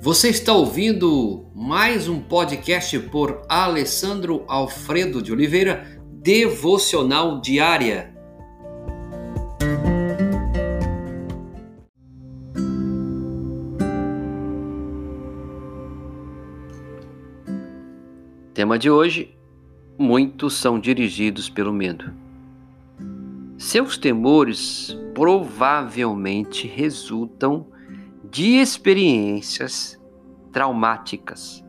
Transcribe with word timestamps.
Você 0.00 0.28
está 0.28 0.52
ouvindo 0.52 1.50
mais 1.52 2.08
um 2.08 2.20
podcast 2.20 2.96
por 3.10 3.42
Alessandro 3.48 4.44
Alfredo 4.46 5.20
de 5.20 5.32
Oliveira, 5.32 6.00
Devocional 6.22 7.40
Diária. 7.40 8.14
Tema 18.54 18.78
de 18.78 18.88
hoje: 18.88 19.36
Muitos 19.98 20.54
são 20.54 20.78
dirigidos 20.78 21.50
pelo 21.50 21.72
medo. 21.72 22.14
Seus 23.58 23.98
temores 23.98 24.96
provavelmente 25.12 26.68
resultam 26.68 27.66
de 28.30 28.56
experiências 28.60 29.98
traumáticas 30.52 31.64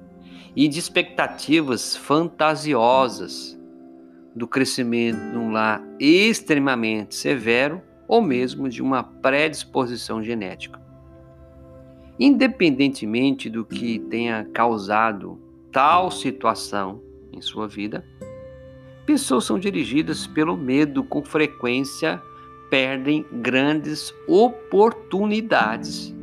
e 0.55 0.67
de 0.67 0.77
expectativas 0.77 1.95
fantasiosas 1.95 3.57
do 4.35 4.45
crescimento 4.47 5.19
num 5.33 5.51
lar 5.51 5.81
extremamente 5.99 7.15
severo 7.15 7.81
ou 8.07 8.21
mesmo 8.21 8.67
de 8.67 8.81
uma 8.81 9.03
predisposição 9.03 10.21
genética. 10.21 10.81
Independentemente 12.19 13.49
do 13.49 13.63
que 13.63 13.99
tenha 13.99 14.43
causado 14.53 15.39
tal 15.71 16.11
situação 16.11 17.01
em 17.31 17.39
sua 17.39 17.67
vida, 17.67 18.03
pessoas 19.05 19.45
são 19.45 19.57
dirigidas 19.57 20.27
pelo 20.27 20.57
medo 20.57 21.03
com 21.03 21.23
frequência 21.23 22.21
perdem 22.69 23.25
grandes 23.31 24.13
oportunidades 24.27 26.18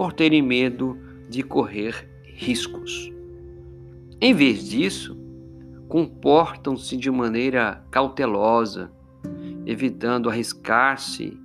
por 0.00 0.14
terem 0.14 0.40
medo 0.40 0.96
de 1.28 1.42
correr 1.42 2.08
riscos. 2.24 3.12
Em 4.18 4.32
vez 4.32 4.66
disso, 4.66 5.14
comportam-se 5.88 6.96
de 6.96 7.10
maneira 7.10 7.84
cautelosa, 7.90 8.90
evitando 9.66 10.30
arriscar-se 10.30 11.38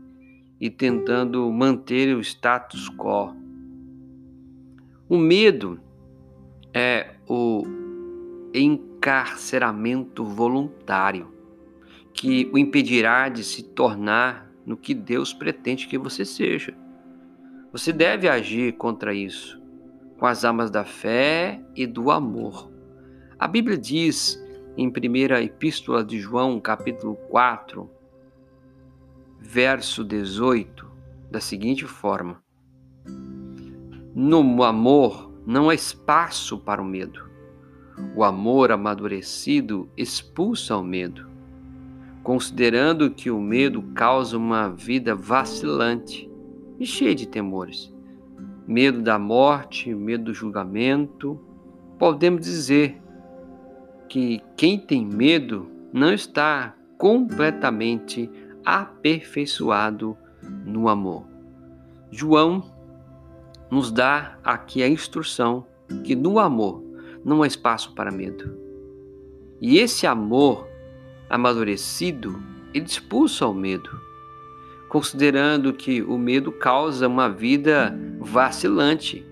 e 0.57 0.69
tentando 0.69 1.51
manter 1.51 2.15
o 2.15 2.21
status 2.21 2.89
quo. 2.91 3.35
O 5.09 5.17
medo 5.17 5.77
é 6.73 7.15
o 7.27 7.61
encarceramento 8.53 10.23
voluntário 10.23 11.27
que 12.13 12.49
o 12.53 12.57
impedirá 12.57 13.27
de 13.27 13.43
se 13.43 13.63
tornar 13.63 14.49
no 14.65 14.77
que 14.77 14.93
Deus 14.93 15.33
pretende 15.33 15.89
que 15.89 15.97
você 15.97 16.23
seja. 16.23 16.84
Você 17.75 17.91
deve 17.91 18.29
agir 18.29 18.71
contra 18.77 19.13
isso 19.13 19.61
com 20.17 20.25
as 20.25 20.45
armas 20.45 20.71
da 20.71 20.85
fé 20.85 21.61
e 21.75 21.85
do 21.85 22.09
amor. 22.09 22.71
A 23.37 23.49
Bíblia 23.49 23.77
diz 23.77 24.41
em 24.77 24.87
1 24.87 24.91
Epístola 25.43 26.01
de 26.01 26.17
João, 26.17 26.57
capítulo 26.61 27.17
4, 27.29 27.89
verso 29.41 30.05
18, 30.05 30.89
da 31.29 31.41
seguinte 31.41 31.83
forma: 31.83 32.41
No 34.15 34.63
amor 34.63 35.33
não 35.45 35.69
há 35.69 35.75
espaço 35.75 36.57
para 36.57 36.81
o 36.81 36.85
medo. 36.85 37.29
O 38.15 38.23
amor 38.23 38.71
amadurecido 38.71 39.89
expulsa 39.97 40.77
o 40.77 40.81
medo, 40.81 41.29
considerando 42.23 43.11
que 43.11 43.29
o 43.29 43.41
medo 43.41 43.83
causa 43.93 44.37
uma 44.37 44.69
vida 44.69 45.13
vacilante 45.13 46.33
e 46.79 46.85
cheia 46.85 47.15
de 47.15 47.27
temores. 47.27 47.93
Medo 48.67 49.01
da 49.01 49.19
morte, 49.19 49.93
medo 49.93 50.25
do 50.25 50.33
julgamento. 50.33 51.39
Podemos 51.97 52.41
dizer 52.41 53.01
que 54.09 54.41
quem 54.57 54.79
tem 54.79 55.05
medo 55.05 55.69
não 55.93 56.13
está 56.13 56.75
completamente 56.97 58.29
aperfeiçoado 58.65 60.17
no 60.65 60.89
amor. 60.89 61.25
João 62.11 62.63
nos 63.69 63.91
dá 63.91 64.37
aqui 64.43 64.81
a 64.81 64.87
instrução 64.87 65.65
que 66.03 66.15
no 66.15 66.39
amor 66.39 66.83
não 67.23 67.43
há 67.43 67.47
espaço 67.47 67.93
para 67.93 68.11
medo. 68.11 68.57
E 69.61 69.77
esse 69.77 70.05
amor 70.05 70.67
amadurecido, 71.29 72.41
ele 72.73 72.85
expulsa 72.85 73.47
o 73.47 73.53
medo 73.53 73.89
considerando 74.95 75.73
que 75.73 76.01
o 76.01 76.17
medo 76.17 76.53
causa 76.53 77.05
uma 77.05 77.27
vida 77.27 77.93
vacilante. 78.17 79.27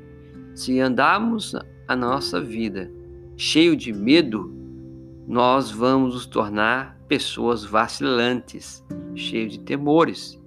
Se 0.53 0.77
andarmos 0.81 1.55
a 1.87 1.95
nossa 1.95 2.41
vida 2.41 2.91
cheio 3.37 3.73
de 3.73 3.93
medo, 3.93 4.53
nós 5.25 5.71
vamos 5.71 6.15
nos 6.15 6.25
tornar 6.25 6.99
pessoas 7.07 7.63
vacilantes, 7.63 8.83
cheios 9.15 9.53
de 9.53 9.59
temores. 9.61 10.37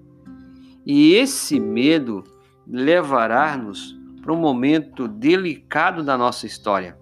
E 0.84 1.14
esse 1.14 1.58
medo 1.58 2.22
levará-nos 2.66 3.98
para 4.20 4.34
um 4.34 4.38
momento 4.38 5.08
delicado 5.08 6.04
da 6.04 6.18
nossa 6.18 6.44
história. 6.44 6.98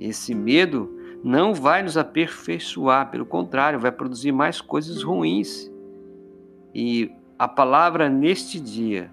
Esse 0.00 0.34
medo 0.34 0.90
não 1.22 1.52
vai 1.52 1.82
nos 1.82 1.98
aperfeiçoar, 1.98 3.10
pelo 3.10 3.26
contrário, 3.26 3.78
vai 3.78 3.92
produzir 3.92 4.32
mais 4.32 4.62
coisas 4.62 5.02
ruins. 5.02 5.69
E 6.74 7.10
a 7.38 7.48
palavra 7.48 8.08
neste 8.08 8.60
dia 8.60 9.10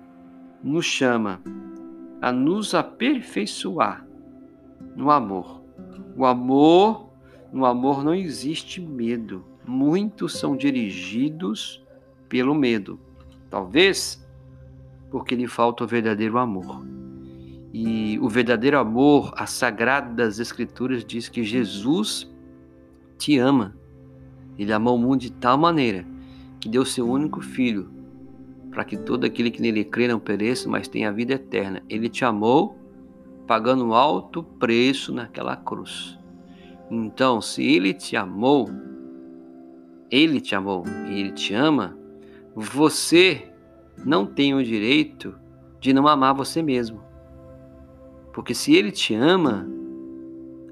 nos 0.63 0.85
chama 0.85 1.41
a 2.21 2.31
nos 2.31 2.75
aperfeiçoar 2.75 4.05
no 4.95 5.09
amor. 5.09 5.61
O 6.15 6.25
amor, 6.25 7.09
no 7.51 7.65
amor 7.65 8.03
não 8.03 8.13
existe 8.13 8.81
medo. 8.81 9.45
Muitos 9.65 10.33
são 10.33 10.55
dirigidos 10.55 11.83
pelo 12.27 12.53
medo. 12.53 12.99
Talvez 13.49 14.25
porque 15.09 15.35
lhe 15.35 15.47
falta 15.47 15.83
o 15.83 15.87
verdadeiro 15.87 16.37
amor. 16.37 16.85
E 17.73 18.17
o 18.19 18.27
verdadeiro 18.27 18.77
amor, 18.77 19.33
a 19.37 19.45
sagrada 19.45 20.13
das 20.13 20.39
Escrituras 20.39 21.05
diz 21.05 21.29
que 21.29 21.43
Jesus 21.43 22.29
te 23.17 23.37
ama. 23.37 23.75
Ele 24.57 24.73
amou 24.73 24.95
o 24.95 24.99
mundo 24.99 25.21
de 25.21 25.31
tal 25.31 25.57
maneira 25.57 26.05
que 26.67 26.71
deu 26.71 26.83
seu 26.83 27.09
único 27.09 27.39
filho, 27.39 27.89
para 28.71 28.83
que 28.83 28.97
todo 28.97 29.23
aquele 29.23 29.49
que 29.49 29.61
nele 29.61 29.85
crê 29.85 30.05
não 30.05 30.19
pereça, 30.19 30.67
mas 30.67 30.89
tenha 30.89 31.07
a 31.07 31.13
vida 31.13 31.35
eterna. 31.35 31.81
Ele 31.87 32.09
te 32.09 32.25
amou, 32.25 32.77
pagando 33.47 33.85
um 33.85 33.93
alto 33.93 34.43
preço 34.43 35.13
naquela 35.13 35.55
cruz. 35.55 36.19
Então, 36.91 37.41
se 37.41 37.63
ele 37.63 37.93
te 37.93 38.17
amou, 38.17 38.69
ele 40.11 40.41
te 40.41 40.55
amou 40.55 40.83
e 41.09 41.21
ele 41.21 41.31
te 41.31 41.53
ama, 41.53 41.97
você 42.53 43.49
não 44.05 44.25
tem 44.25 44.53
o 44.53 44.61
direito 44.61 45.39
de 45.79 45.93
não 45.93 46.05
amar 46.05 46.33
você 46.33 46.61
mesmo. 46.61 47.01
Porque 48.33 48.53
se 48.53 48.75
ele 48.75 48.91
te 48.91 49.15
ama, 49.15 49.65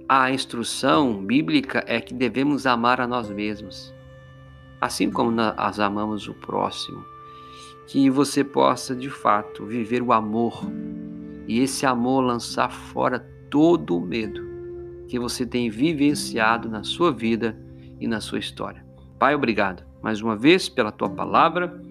a 0.09 0.29
instrução 0.29 1.25
bíblica 1.25 1.85
é 1.87 2.01
que 2.01 2.13
devemos 2.13 2.65
amar 2.65 2.99
a 2.99 3.07
nós 3.07 3.29
mesmos 3.29 3.95
assim 4.85 5.09
como 5.09 5.31
nós 5.31 5.79
amamos 5.79 6.27
o 6.27 6.33
próximo. 6.33 7.03
Que 7.87 8.09
você 8.09 8.43
possa 8.43 8.95
de 8.95 9.09
fato 9.09 9.65
viver 9.65 10.01
o 10.01 10.13
amor 10.13 10.63
e 11.47 11.59
esse 11.59 11.85
amor 11.85 12.21
lançar 12.21 12.71
fora 12.71 13.19
todo 13.49 13.97
o 13.97 14.01
medo 14.01 14.43
que 15.07 15.19
você 15.19 15.45
tem 15.45 15.69
vivenciado 15.69 16.67
na 16.67 16.83
sua 16.83 17.11
vida 17.11 17.57
e 17.99 18.07
na 18.07 18.19
sua 18.19 18.39
história. 18.39 18.83
Pai, 19.19 19.35
obrigado 19.35 19.83
mais 20.01 20.21
uma 20.21 20.35
vez 20.35 20.69
pela 20.69 20.91
tua 20.91 21.09
palavra. 21.09 21.81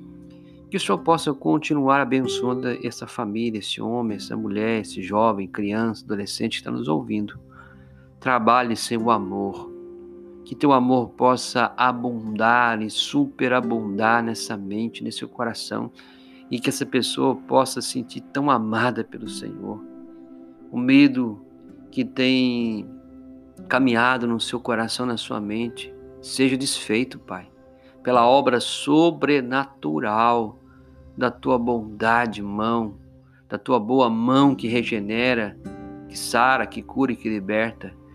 Que 0.71 0.77
o 0.77 0.81
Senhor 0.81 0.99
possa 0.99 1.33
continuar 1.33 2.01
abençoando 2.01 2.69
essa 2.85 3.07
família, 3.07 3.59
esse 3.59 3.81
homem, 3.81 4.17
essa 4.17 4.37
mulher, 4.37 4.81
esse 4.81 5.03
jovem, 5.03 5.47
criança, 5.47 6.05
adolescente 6.05 6.53
que 6.53 6.57
está 6.59 6.71
nos 6.71 6.89
ouvindo. 6.89 7.39
Trabalhe 8.19 8.77
sem 8.77 8.99
o 8.99 9.11
amor 9.11 9.74
que 10.45 10.55
teu 10.55 10.73
amor 10.73 11.09
possa 11.11 11.73
abundar 11.77 12.83
e 12.83 12.91
superabundar 12.91 14.23
nessa 14.23 14.57
mente, 14.57 15.03
nesse 15.03 15.27
coração, 15.27 15.91
e 16.51 16.61
que 16.61 16.69
essa 16.69 16.85
pessoa 16.85 17.35
possa 17.35 17.81
sentir 17.81 18.21
tão 18.21 18.51
amada 18.51 19.03
pelo 19.03 19.29
Senhor. 19.29 19.83
O 20.71 20.79
medo 20.79 21.45
que 21.91 22.05
tem 22.05 22.87
caminhado 23.69 24.27
no 24.27 24.39
seu 24.39 24.61
coração, 24.61 25.07
na 25.07 25.17
sua 25.17 25.41
mente, 25.41 25.95
seja 26.21 26.57
desfeito, 26.57 27.19
Pai, 27.19 27.49
pela 28.03 28.27
obra 28.27 28.61
sobrenatural 28.61 30.59
da 31.17 31.31
tua 31.31 31.59
bondade, 31.59 32.43
mão, 32.43 32.97
da 33.49 33.57
tua 33.57 33.81
boa 33.81 34.11
mão 34.11 34.55
que 34.55 34.69
regenera, 34.69 35.57
que 36.09 36.19
sara, 36.19 36.67
que 36.67 36.83
cura 36.83 37.13
e 37.13 37.17
que 37.17 37.29
liberta 37.29 37.95